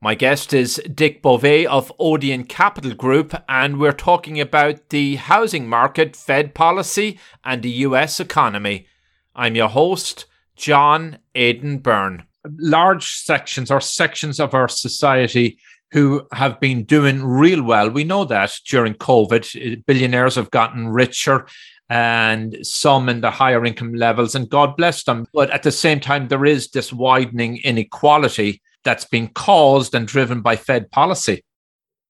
[0.00, 5.68] My guest is Dick Bove of Odeon Capital Group, and we're talking about the housing
[5.68, 8.86] market, Fed policy, and the US economy.
[9.34, 12.22] I'm your host, John Aidan Byrne.
[12.60, 15.58] Large sections or sections of our society
[15.90, 17.90] who have been doing real well.
[17.90, 21.48] We know that during COVID, billionaires have gotten richer
[21.90, 25.26] and some in the higher income levels, and God bless them.
[25.34, 30.40] But at the same time, there is this widening inequality that's been caused and driven
[30.40, 31.44] by Fed policy?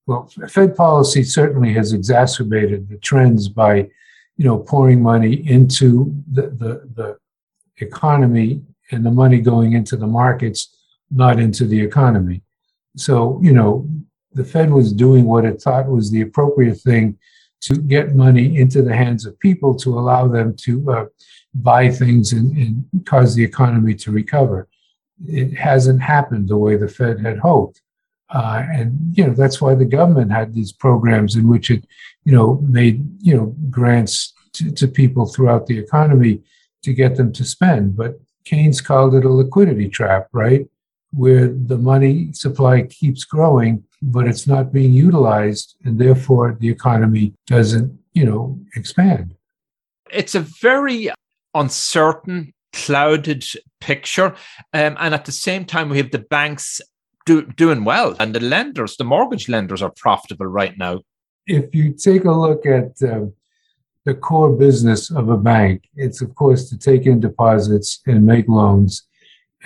[0.07, 3.75] Well, Fed policy certainly has exacerbated the trends by,
[4.37, 7.19] you know, pouring money into the, the, the
[7.85, 8.63] economy
[8.93, 10.61] and the money going into the markets,
[11.11, 12.43] not into the economy.
[12.97, 13.89] So, you know,
[14.35, 17.19] the Fed was doing what it thought was the appropriate thing
[17.63, 21.07] to get money into the hands of people to allow them to uh,
[21.55, 24.69] buy things and, and, cause the economy to recover.
[25.27, 27.81] It hasn't happened the way the Fed had hoped.
[28.31, 31.85] Uh, and, you know, that's why the government had these programs in which it,
[32.25, 36.43] you know, made, you know, grants to, to people throughout the economy
[36.83, 37.97] to get them to spend.
[37.97, 40.67] But Keynes called it a liquidity trap, right?
[41.13, 47.35] Where the money supply keeps growing, but it's not being utilized, and therefore the economy
[47.47, 49.35] doesn't, you know, expand.
[50.13, 51.11] It's a very
[51.55, 53.45] uncertain, clouded
[53.81, 54.35] picture.
[54.73, 56.81] Um, and at the same time, we have the banks
[57.27, 61.01] do, doing well, and the lenders, the mortgage lenders, are profitable right now.
[61.47, 63.27] If you take a look at uh,
[64.05, 68.49] the core business of a bank, it's of course to take in deposits and make
[68.49, 69.05] loans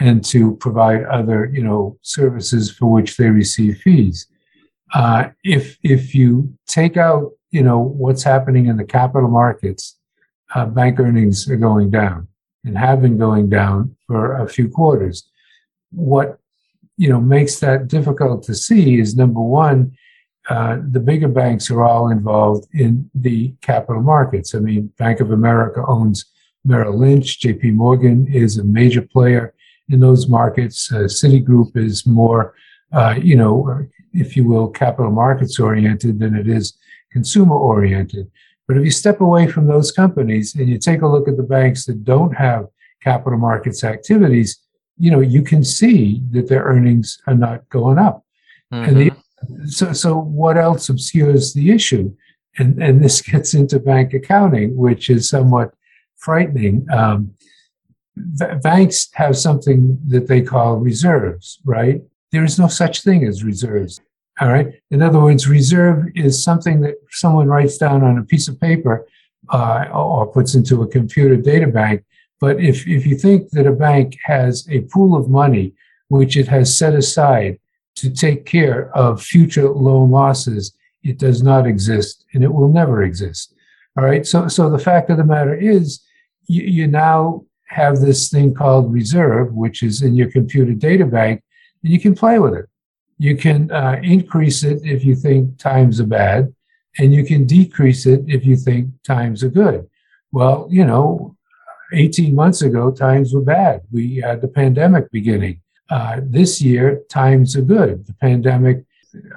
[0.00, 4.26] and to provide other, you know, services for which they receive fees.
[4.94, 9.98] Uh, if if you take out, you know, what's happening in the capital markets,
[10.54, 12.28] uh, bank earnings are going down
[12.64, 15.28] and have been going down for a few quarters.
[15.90, 16.38] What
[16.96, 19.96] you know makes that difficult to see is number one,
[20.48, 24.54] uh, the bigger banks are all involved in the capital markets.
[24.54, 26.26] I mean, Bank of America owns
[26.64, 27.40] Merrill Lynch.
[27.40, 27.72] J.P.
[27.72, 29.54] Morgan is a major player
[29.88, 30.90] in those markets.
[30.92, 32.54] Uh, Citigroup is more,
[32.92, 36.76] uh, you know, if you will, capital markets oriented than it is
[37.12, 38.30] consumer oriented.
[38.68, 41.42] But if you step away from those companies and you take a look at the
[41.42, 42.66] banks that don't have
[43.02, 44.58] capital markets activities,
[44.98, 48.24] you know, you can see that their earnings are not going up.
[48.72, 48.88] Mm-hmm.
[48.88, 49.66] And the, mm-hmm.
[49.66, 52.14] so, so what else obscures the issue?
[52.58, 55.74] And, and this gets into bank accounting, which is somewhat
[56.16, 56.86] frightening.
[56.90, 57.34] Um,
[58.62, 62.02] banks have something that they call reserves, right?
[62.30, 64.00] There is no such thing as reserves.
[64.40, 64.74] All right.
[64.90, 69.06] In other words, reserve is something that someone writes down on a piece of paper
[69.50, 72.04] uh, or puts into a computer data bank.
[72.40, 75.74] But if, if you think that a bank has a pool of money
[76.08, 77.58] which it has set aside
[77.96, 83.02] to take care of future loan losses, it does not exist and it will never
[83.02, 83.54] exist.
[83.98, 84.26] All right.
[84.26, 86.00] So, so the fact of the matter is,
[86.46, 91.42] you, you now have this thing called reserve, which is in your computer data bank,
[91.82, 92.66] and you can play with it.
[93.18, 96.54] You can uh, increase it if you think times are bad,
[96.98, 99.88] and you can decrease it if you think times are good.
[100.32, 101.36] Well, you know,
[101.92, 103.82] 18 months ago, times were bad.
[103.90, 105.60] We had the pandemic beginning.
[105.90, 108.06] Uh, this year, times are good.
[108.06, 108.84] The pandemic,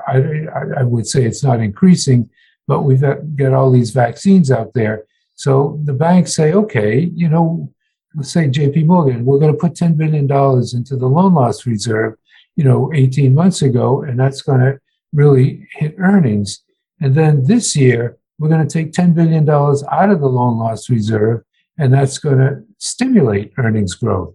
[0.08, 0.46] I,
[0.78, 2.30] I, would say it's not increasing,
[2.66, 5.04] but we've got, all these vaccines out there.
[5.34, 7.74] So the banks say, okay, you know,
[8.16, 12.16] let's say JP Morgan, we're going to put $10 billion into the loan loss reserve
[12.56, 14.80] you know, 18 months ago, and that's going to
[15.14, 16.64] really hit earnings.
[17.02, 20.90] And then this year, we're going to take $10 billion out of the loan loss
[20.90, 21.44] reserve,
[21.78, 24.34] and that's going to stimulate earnings growth.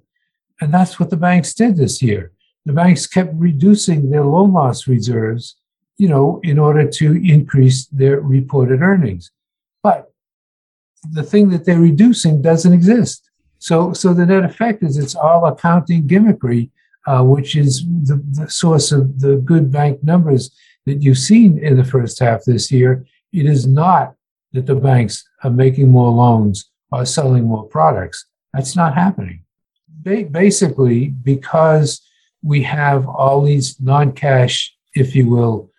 [0.60, 2.32] And that's what the banks did this year.
[2.66, 5.56] The banks kept reducing their loan loss reserves,
[5.96, 9.30] you know, in order to increase their reported earnings.
[9.82, 10.12] But
[11.10, 13.30] the thing that they're reducing doesn't exist.
[13.58, 16.70] So, so the net effect is it's all accounting gimmickry
[17.06, 20.50] uh, which is the, the, source of the good bank numbers
[20.86, 23.06] that you've seen in the first half this year.
[23.32, 24.14] It is not
[24.52, 28.26] that the banks are making more loans or selling more products.
[28.52, 29.44] That's not happening.
[29.88, 32.02] Ba- basically, because
[32.42, 35.70] we have all these non cash, if you will,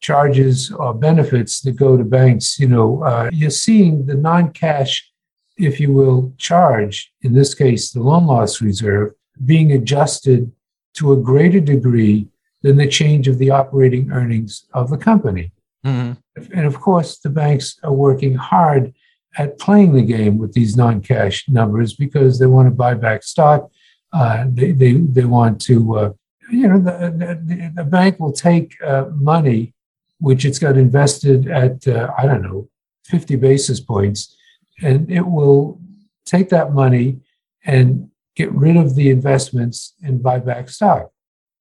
[0.00, 5.10] charges or benefits that go to banks, you know, uh, you're seeing the non cash,
[5.56, 9.12] if you will, charge, in this case, the loan loss reserve,
[9.44, 10.52] being adjusted
[10.94, 12.28] to a greater degree
[12.62, 15.52] than the change of the operating earnings of the company.
[15.84, 16.12] Mm-hmm.
[16.54, 18.94] And of course, the banks are working hard
[19.36, 23.22] at playing the game with these non cash numbers because they want to buy back
[23.22, 23.70] stock.
[24.12, 26.12] Uh, they, they, they want to, uh,
[26.50, 29.72] you know, the, the, the, bank will take uh, money
[30.20, 32.68] which it's got invested at, uh, I don't know,
[33.06, 34.36] 50 basis points,
[34.80, 35.80] and it will
[36.24, 37.18] take that money
[37.64, 41.10] and get rid of the investments and buy back stock.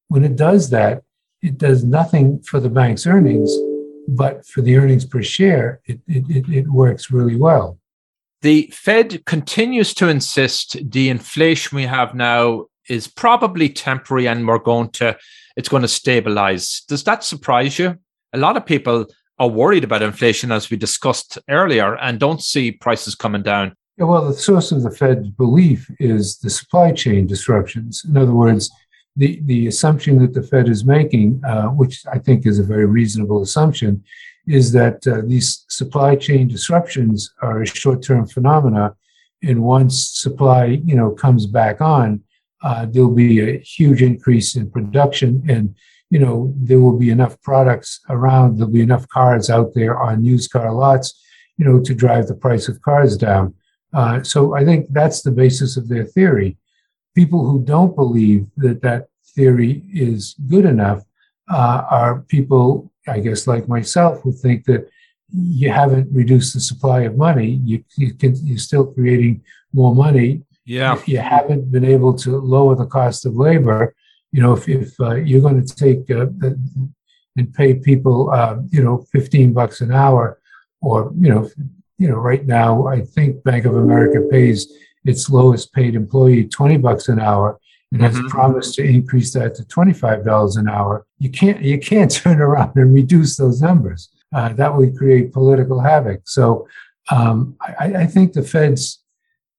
[0.08, 1.04] When it does that,
[1.42, 3.52] it does nothing for the bank's earnings,
[4.08, 7.80] but for the earnings per share, it, it, it works really well.
[8.42, 14.60] The Fed continues to insist the inflation we have now is probably temporary and we're
[14.60, 15.18] going to
[15.56, 16.82] it's going to stabilize.
[16.88, 17.98] Does that surprise you?
[18.34, 19.06] A lot of people
[19.38, 24.06] are worried about inflation as we discussed earlier and don't see prices coming down Yeah,
[24.06, 28.04] well, the source of the Fed's belief is the supply chain disruptions.
[28.08, 28.72] In other words,
[29.16, 32.86] the, the assumption that the Fed is making, uh, which I think is a very
[32.86, 34.04] reasonable assumption,
[34.48, 38.96] is that uh, these supply chain disruptions are a short-term phenomena,
[39.44, 42.22] and once supply, you know, comes back on,
[42.64, 45.76] uh, there'll be a huge increase in production, and
[46.10, 48.58] you know there will be enough products around.
[48.58, 51.20] There'll be enough cars out there on used car lots,
[51.58, 53.56] you know, to drive the price of cars down.
[53.94, 56.58] Uh, so I think that's the basis of their theory.
[57.16, 61.04] People who don't believe that that theory is good enough
[61.50, 64.90] uh, are people, I guess, like myself, who think that
[65.34, 67.62] you haven't reduced the supply of money.
[67.66, 70.44] You, you can, you're still creating more money.
[70.66, 71.02] Yeah.
[71.06, 73.96] You haven't been able to lower the cost of labor.
[74.32, 76.28] You know, if, if uh, you're going to take uh,
[77.38, 80.40] and pay people, uh, you know, 15 bucks an hour,
[80.82, 81.50] or you know,
[82.02, 84.74] you know, right now I think Bank of America pays
[85.06, 87.60] its lowest paid employee 20 bucks an hour
[87.92, 88.28] and has mm-hmm.
[88.28, 91.06] promised to increase that to $25 an hour.
[91.20, 94.10] You can't you can't turn around and reduce those numbers.
[94.34, 96.22] Uh, that would create political havoc.
[96.26, 96.68] So
[97.12, 99.04] um, I, I, think the Fed's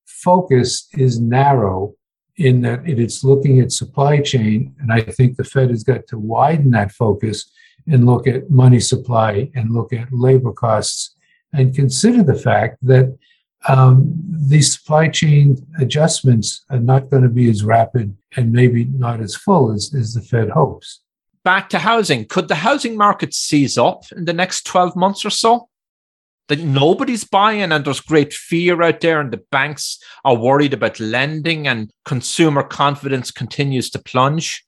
[0.05, 1.93] focus is narrow
[2.37, 6.17] in that it's looking at supply chain, and I think the Fed has got to
[6.17, 7.49] widen that focus
[7.87, 11.12] and look at money supply and look at labor costs
[11.53, 13.15] and consider the fact that
[13.67, 19.21] um, these supply chain adjustments are not going to be as rapid and maybe not
[19.21, 21.01] as full as, as the Fed hopes.
[21.43, 22.25] Back to housing.
[22.25, 25.69] Could the housing market seize up in the next 12 months or so?
[26.49, 30.99] That nobody's buying and there's great fear out there, and the banks are worried about
[30.99, 34.65] lending and consumer confidence continues to plunge?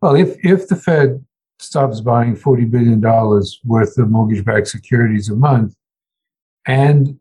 [0.00, 1.24] Well, if, if the Fed
[1.60, 3.00] stops buying $40 billion
[3.64, 5.76] worth of mortgage backed securities a month
[6.66, 7.18] and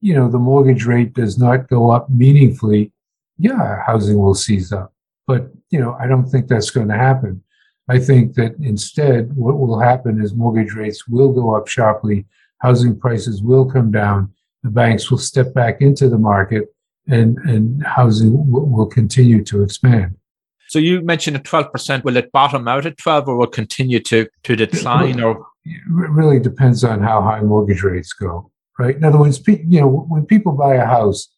[0.00, 2.92] you know the mortgage rate does not go up meaningfully,
[3.38, 4.92] yeah, housing will seize up.
[5.26, 7.42] But you know, I don't think that's going to happen.
[7.88, 12.24] I think that instead, what will happen is mortgage rates will go up sharply,
[12.58, 14.32] housing prices will come down,
[14.62, 16.74] the banks will step back into the market,
[17.08, 20.16] and and housing w- will continue to expand.
[20.68, 22.04] So you mentioned at twelve percent.
[22.04, 25.20] Will it bottom out at twelve, or will continue to to decline?
[25.20, 28.50] Or it really depends on how high mortgage rates go
[28.80, 28.96] right?
[28.96, 31.28] In other words, you know, when people buy a house,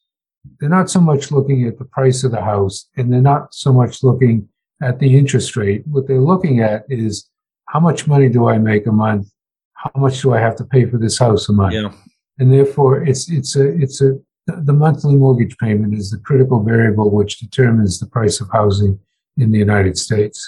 [0.58, 3.72] they're not so much looking at the price of the house and they're not so
[3.72, 4.48] much looking
[4.80, 5.82] at the interest rate.
[5.86, 7.28] What they're looking at is
[7.66, 9.26] how much money do I make a month?
[9.74, 11.74] How much do I have to pay for this house a month?
[11.74, 11.92] Yeah.
[12.38, 17.10] And therefore, it's it's a it's a the monthly mortgage payment is the critical variable
[17.10, 18.98] which determines the price of housing
[19.36, 20.38] in the United States.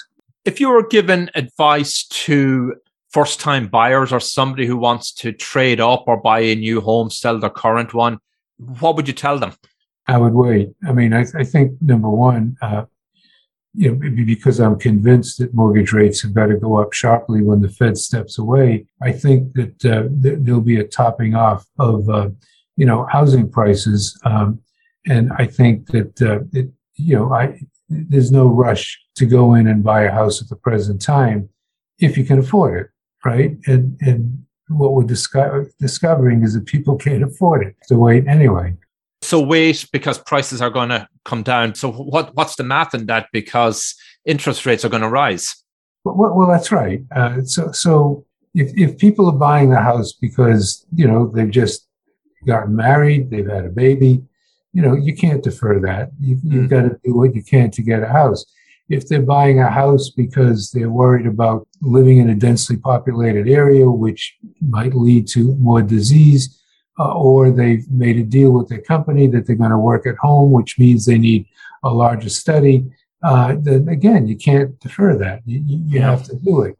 [0.45, 2.75] If you were given advice to
[3.15, 7.09] first time buyers or somebody who wants to trade up or buy a new home,
[7.09, 8.19] sell their current one,
[8.81, 9.53] what would you tell them?
[10.05, 10.67] I would wait.
[10.85, 12.83] I mean, I, I think number one, uh,
[13.73, 17.61] you know, because I'm convinced that mortgage rates have got to go up sharply when
[17.61, 18.85] the Fed steps away.
[19.01, 22.29] I think that uh, th- there'll be a topping off of, uh,
[22.75, 24.59] you know, housing prices, um,
[25.07, 29.67] and I think that uh, it, you know, I there's no rush to go in
[29.67, 31.49] and buy a house at the present time
[31.99, 32.87] if you can afford it
[33.25, 33.57] right?
[33.65, 38.75] And and what we're disco- discovering is that people can't afford it to wait anyway.
[39.21, 41.75] So wait because prices are going to come down.
[41.75, 43.27] So what what's the math in that?
[43.33, 45.55] Because interest rates are going to rise.
[46.03, 47.03] Well, well that's right.
[47.13, 51.87] Uh, so so if if people are buying a house because you know they've just
[52.45, 54.23] gotten married, they've had a baby,
[54.73, 56.11] you know you can't defer that.
[56.19, 56.69] You, you've mm.
[56.69, 58.45] got to do what you can to get a house
[58.89, 63.89] if they're buying a house because they're worried about living in a densely populated area,
[63.89, 66.61] which might lead to more disease,
[66.99, 70.17] uh, or they've made a deal with their company that they're going to work at
[70.17, 71.45] home, which means they need
[71.83, 72.85] a larger study,
[73.23, 75.41] uh, then again, you can't defer that.
[75.45, 76.77] You, you have to do it.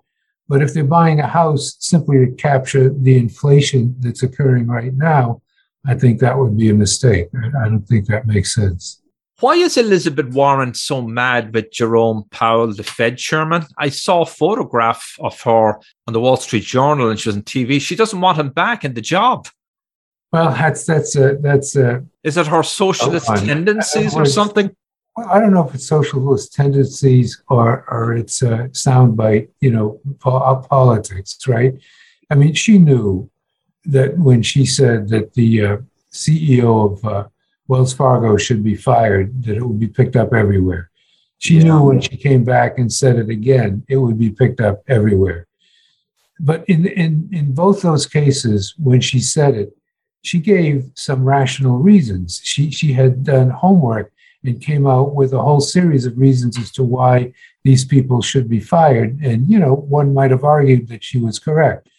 [0.47, 5.41] But if they're buying a house simply to capture the inflation that's occurring right now,
[5.87, 7.29] I think that would be a mistake.
[7.35, 9.01] I don't think that makes sense.
[9.41, 13.65] Why is Elizabeth Warren so mad with Jerome Powell, the Fed chairman?
[13.77, 15.77] I saw a photograph of her
[16.07, 17.81] on the Wall Street Journal and she was on TV.
[17.81, 19.47] She doesn't want him back in the job.
[20.31, 22.03] Well, that's that's a that's a.
[22.23, 24.75] Is it her socialist oh, tendencies or something?
[25.15, 29.99] Well, I don't know if it's socialist tendencies or or it's a soundbite, you know,
[30.19, 31.73] politics, right?
[32.29, 33.29] I mean, she knew
[33.85, 35.77] that when she said that the uh,
[36.11, 37.27] CEO of uh,
[37.67, 40.91] Wells Fargo should be fired, that it would be picked up everywhere.
[41.39, 44.83] She knew when she came back and said it again, it would be picked up
[44.87, 45.47] everywhere.
[46.39, 49.75] But in, in, in both those cases, when she said it,
[50.21, 52.41] she gave some rational reasons.
[52.43, 54.11] She, she had done homework
[54.43, 58.49] and came out with a whole series of reasons as to why these people should
[58.49, 59.19] be fired.
[59.21, 61.89] And, you know, one might have argued that she was correct.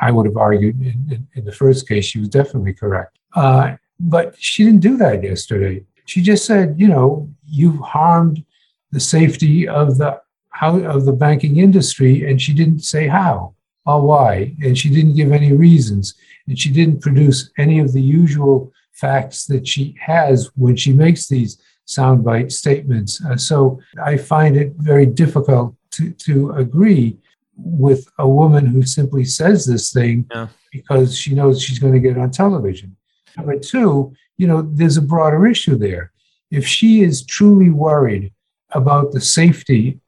[0.00, 3.18] I would have argued in, in, in the first case she was definitely correct.
[3.34, 5.84] Uh, but she didn't do that yesterday.
[6.06, 8.44] She just said, you know, you've harmed
[8.90, 13.54] the safety of the how of the banking industry, and she didn't say how
[13.86, 16.14] or why, and she didn't give any reasons,
[16.48, 21.28] and she didn't produce any of the usual facts that she has when she makes
[21.28, 23.24] these soundbite statements.
[23.24, 27.18] Uh, so I find it very difficult to, to agree
[27.56, 30.48] with a woman who simply says this thing yeah.
[30.72, 32.96] because she knows she's going to get on television.
[33.36, 36.12] Number two, you know, there's a broader issue there.
[36.50, 38.32] If she is truly worried
[38.70, 40.00] about the safety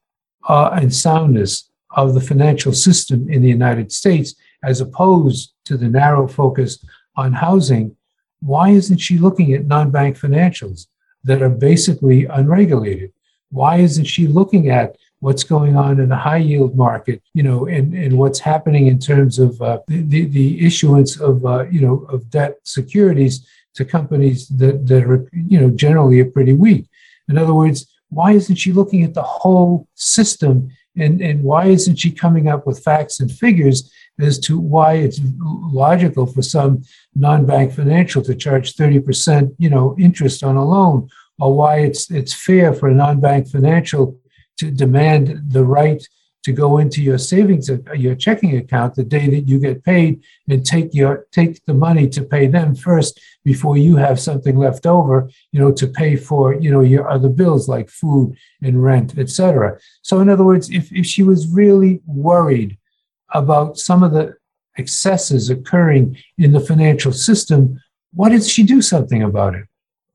[0.49, 5.89] uh, and soundness of the financial system in the United States, as opposed to the
[5.89, 6.85] narrow focus
[7.17, 7.97] on housing,
[8.41, 10.87] why isn't she looking at non bank financials
[11.25, 13.13] that are basically unregulated?
[13.51, 17.67] Why isn't she looking at what's going on in the high yield market, you know,
[17.67, 21.99] and, and what's happening in terms of uh, the, the issuance of, uh, you know,
[22.09, 26.89] of debt securities to companies that, that are, you know, generally are pretty weak.
[27.29, 32.01] In other words, why isn't she looking at the whole system and, and why isn't
[32.01, 36.83] she coming up with facts and figures as to why it's logical for some
[37.15, 41.09] non-bank financial to charge 30% you know interest on a loan
[41.39, 44.19] or why it's it's fair for a non-bank financial
[44.63, 46.03] to demand the right
[46.45, 50.67] to go into your savings your checking account the day that you get paid and
[50.67, 55.31] take your take the money to pay them first before you have something left over
[55.53, 59.79] you know to pay for you know your other bills like food and rent etc
[60.03, 62.79] so in other words if, if she was really worried
[63.31, 64.35] about some of the
[64.79, 67.79] excesses occurring in the financial system
[68.15, 69.65] why did she do something about it?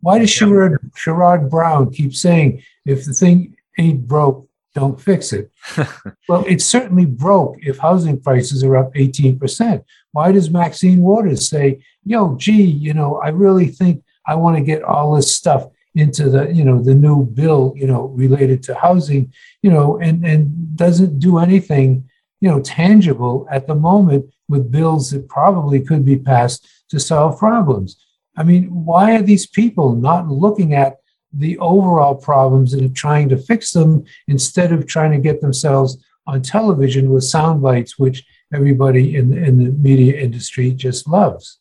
[0.01, 4.47] Why does Sherrod, Sherrod Brown keep saying if the thing ain't broke
[4.77, 5.51] don't fix it.
[6.29, 9.83] well, it's certainly broke if housing prices are up 18%.
[10.11, 14.63] Why does Maxine Waters say, yo, gee, you know, I really think I want to
[14.63, 15.65] get all this stuff
[15.95, 20.23] into the, you know, the new bill, you know, related to housing, you know, and,
[20.23, 22.07] and doesn't do anything,
[22.39, 27.39] you know, tangible at the moment with bills that probably could be passed to solve
[27.39, 27.97] problems.
[28.37, 30.97] I mean, why are these people not looking at
[31.37, 36.41] the overall problems and trying to fix them instead of trying to get themselves on
[36.41, 41.59] television with sound bites, which everybody in, in the media industry just loves.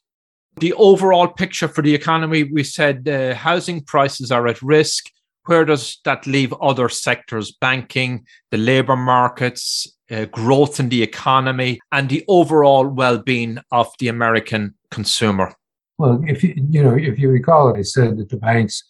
[0.59, 5.11] The overall picture for the economy, we said uh, housing prices are at risk.
[5.45, 11.79] Where does that leave other sectors, banking, the labor markets, uh, growth in the economy,
[11.93, 15.55] and the overall well-being of the American consumer?
[15.99, 18.83] Well, if you you know if you recall, I said that the banks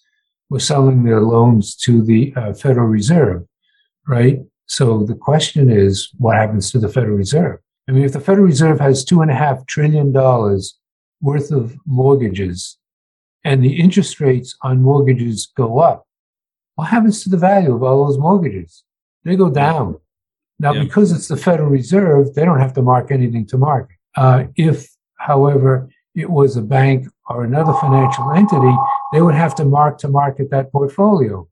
[0.51, 3.45] were selling their loans to the uh, Federal Reserve,
[4.07, 4.41] right?
[4.67, 7.61] So the question is, what happens to the Federal Reserve?
[7.89, 10.79] I mean, if the Federal Reserve has two and a half trillion dollars
[11.21, 12.79] worth of mortgages
[13.45, 16.07] and the interest rates on mortgages go up,
[16.75, 18.85] what happens to the value of all those mortgages?
[19.25, 19.97] They go down.
[20.59, 20.85] Now, yeah.
[20.85, 23.97] because it's the Federal Reserve, they don't have to mark anything to market.
[24.17, 24.89] Uh, if,
[25.19, 28.75] however, it was a bank or another financial entity,
[29.13, 31.49] they would have to mark to market that portfolio.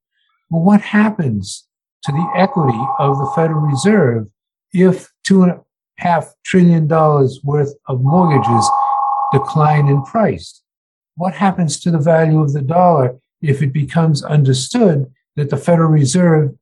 [0.50, 1.66] Well, what happens
[2.04, 4.28] to the equity of the Federal Reserve
[4.72, 5.60] if two and a
[5.98, 8.68] half trillion dollars worth of mortgages
[9.32, 10.62] decline in price?
[11.16, 15.90] What happens to the value of the dollar if it becomes understood that the Federal
[15.90, 16.54] Reserve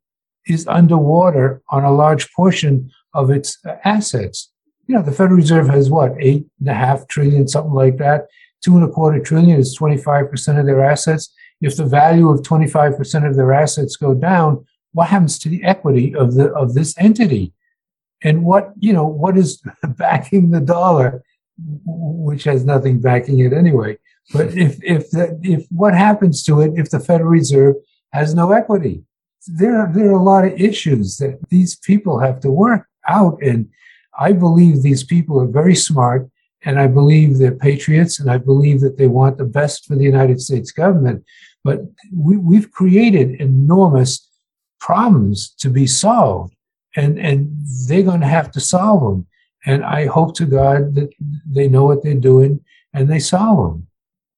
[0.46, 4.50] is underwater on a large portion of its assets?
[4.86, 8.26] You know, the Federal Reserve has what, eight and a half trillion, something like that
[8.62, 11.34] two and a quarter trillion is 25% of their assets.
[11.60, 16.14] If the value of 25% of their assets go down, what happens to the equity
[16.14, 17.52] of the of this entity?
[18.22, 19.62] And what, you know, what is
[19.96, 21.22] backing the dollar,
[21.58, 23.98] which has nothing backing it anyway.
[24.32, 27.76] But if if the, if what happens to it if the Federal Reserve
[28.12, 29.04] has no equity?
[29.48, 33.42] There are, there are a lot of issues that these people have to work out.
[33.42, 33.68] And
[34.16, 36.30] I believe these people are very smart
[36.64, 40.04] and I believe they're patriots, and I believe that they want the best for the
[40.04, 41.24] United States government.
[41.64, 41.80] But
[42.14, 44.28] we, we've created enormous
[44.80, 46.54] problems to be solved,
[46.96, 47.52] and, and
[47.86, 49.26] they're going to have to solve them.
[49.64, 51.10] And I hope to God that
[51.48, 53.86] they know what they're doing and they solve them.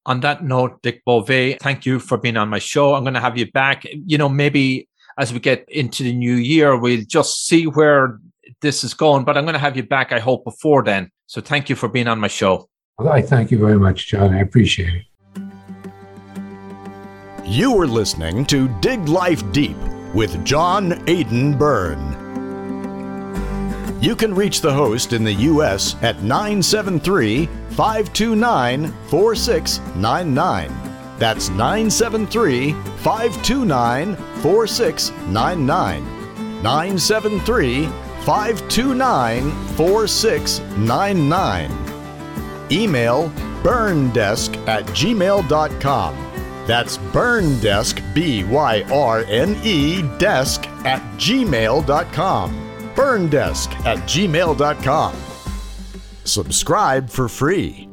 [0.05, 2.93] On that note, Dick Bove, thank you for being on my show.
[2.93, 3.85] I'm going to have you back.
[3.85, 8.19] You know, maybe as we get into the new year, we'll just see where
[8.61, 9.23] this is going.
[9.23, 11.09] But I'm going to have you back, I hope, before then.
[11.27, 12.69] So thank you for being on my show.
[12.97, 14.33] Well, I thank you very much, John.
[14.33, 15.03] I appreciate it.
[17.43, 19.77] You were listening to Dig Life Deep
[20.13, 22.21] with John Aidan Byrne.
[24.01, 25.95] You can reach the host in the U.S.
[26.01, 30.71] at 973 529 4699.
[31.17, 36.03] That's 973 529 4699.
[36.61, 41.71] 973 529 4699.
[42.71, 43.29] Email
[43.63, 46.15] byrnedesk at gmail.com.
[46.65, 52.51] That's byrnedesk, B Y R N E, desk at gmail.com.
[52.95, 55.15] Byrnedesk at gmail.com.
[56.23, 57.87] Subscribe for free.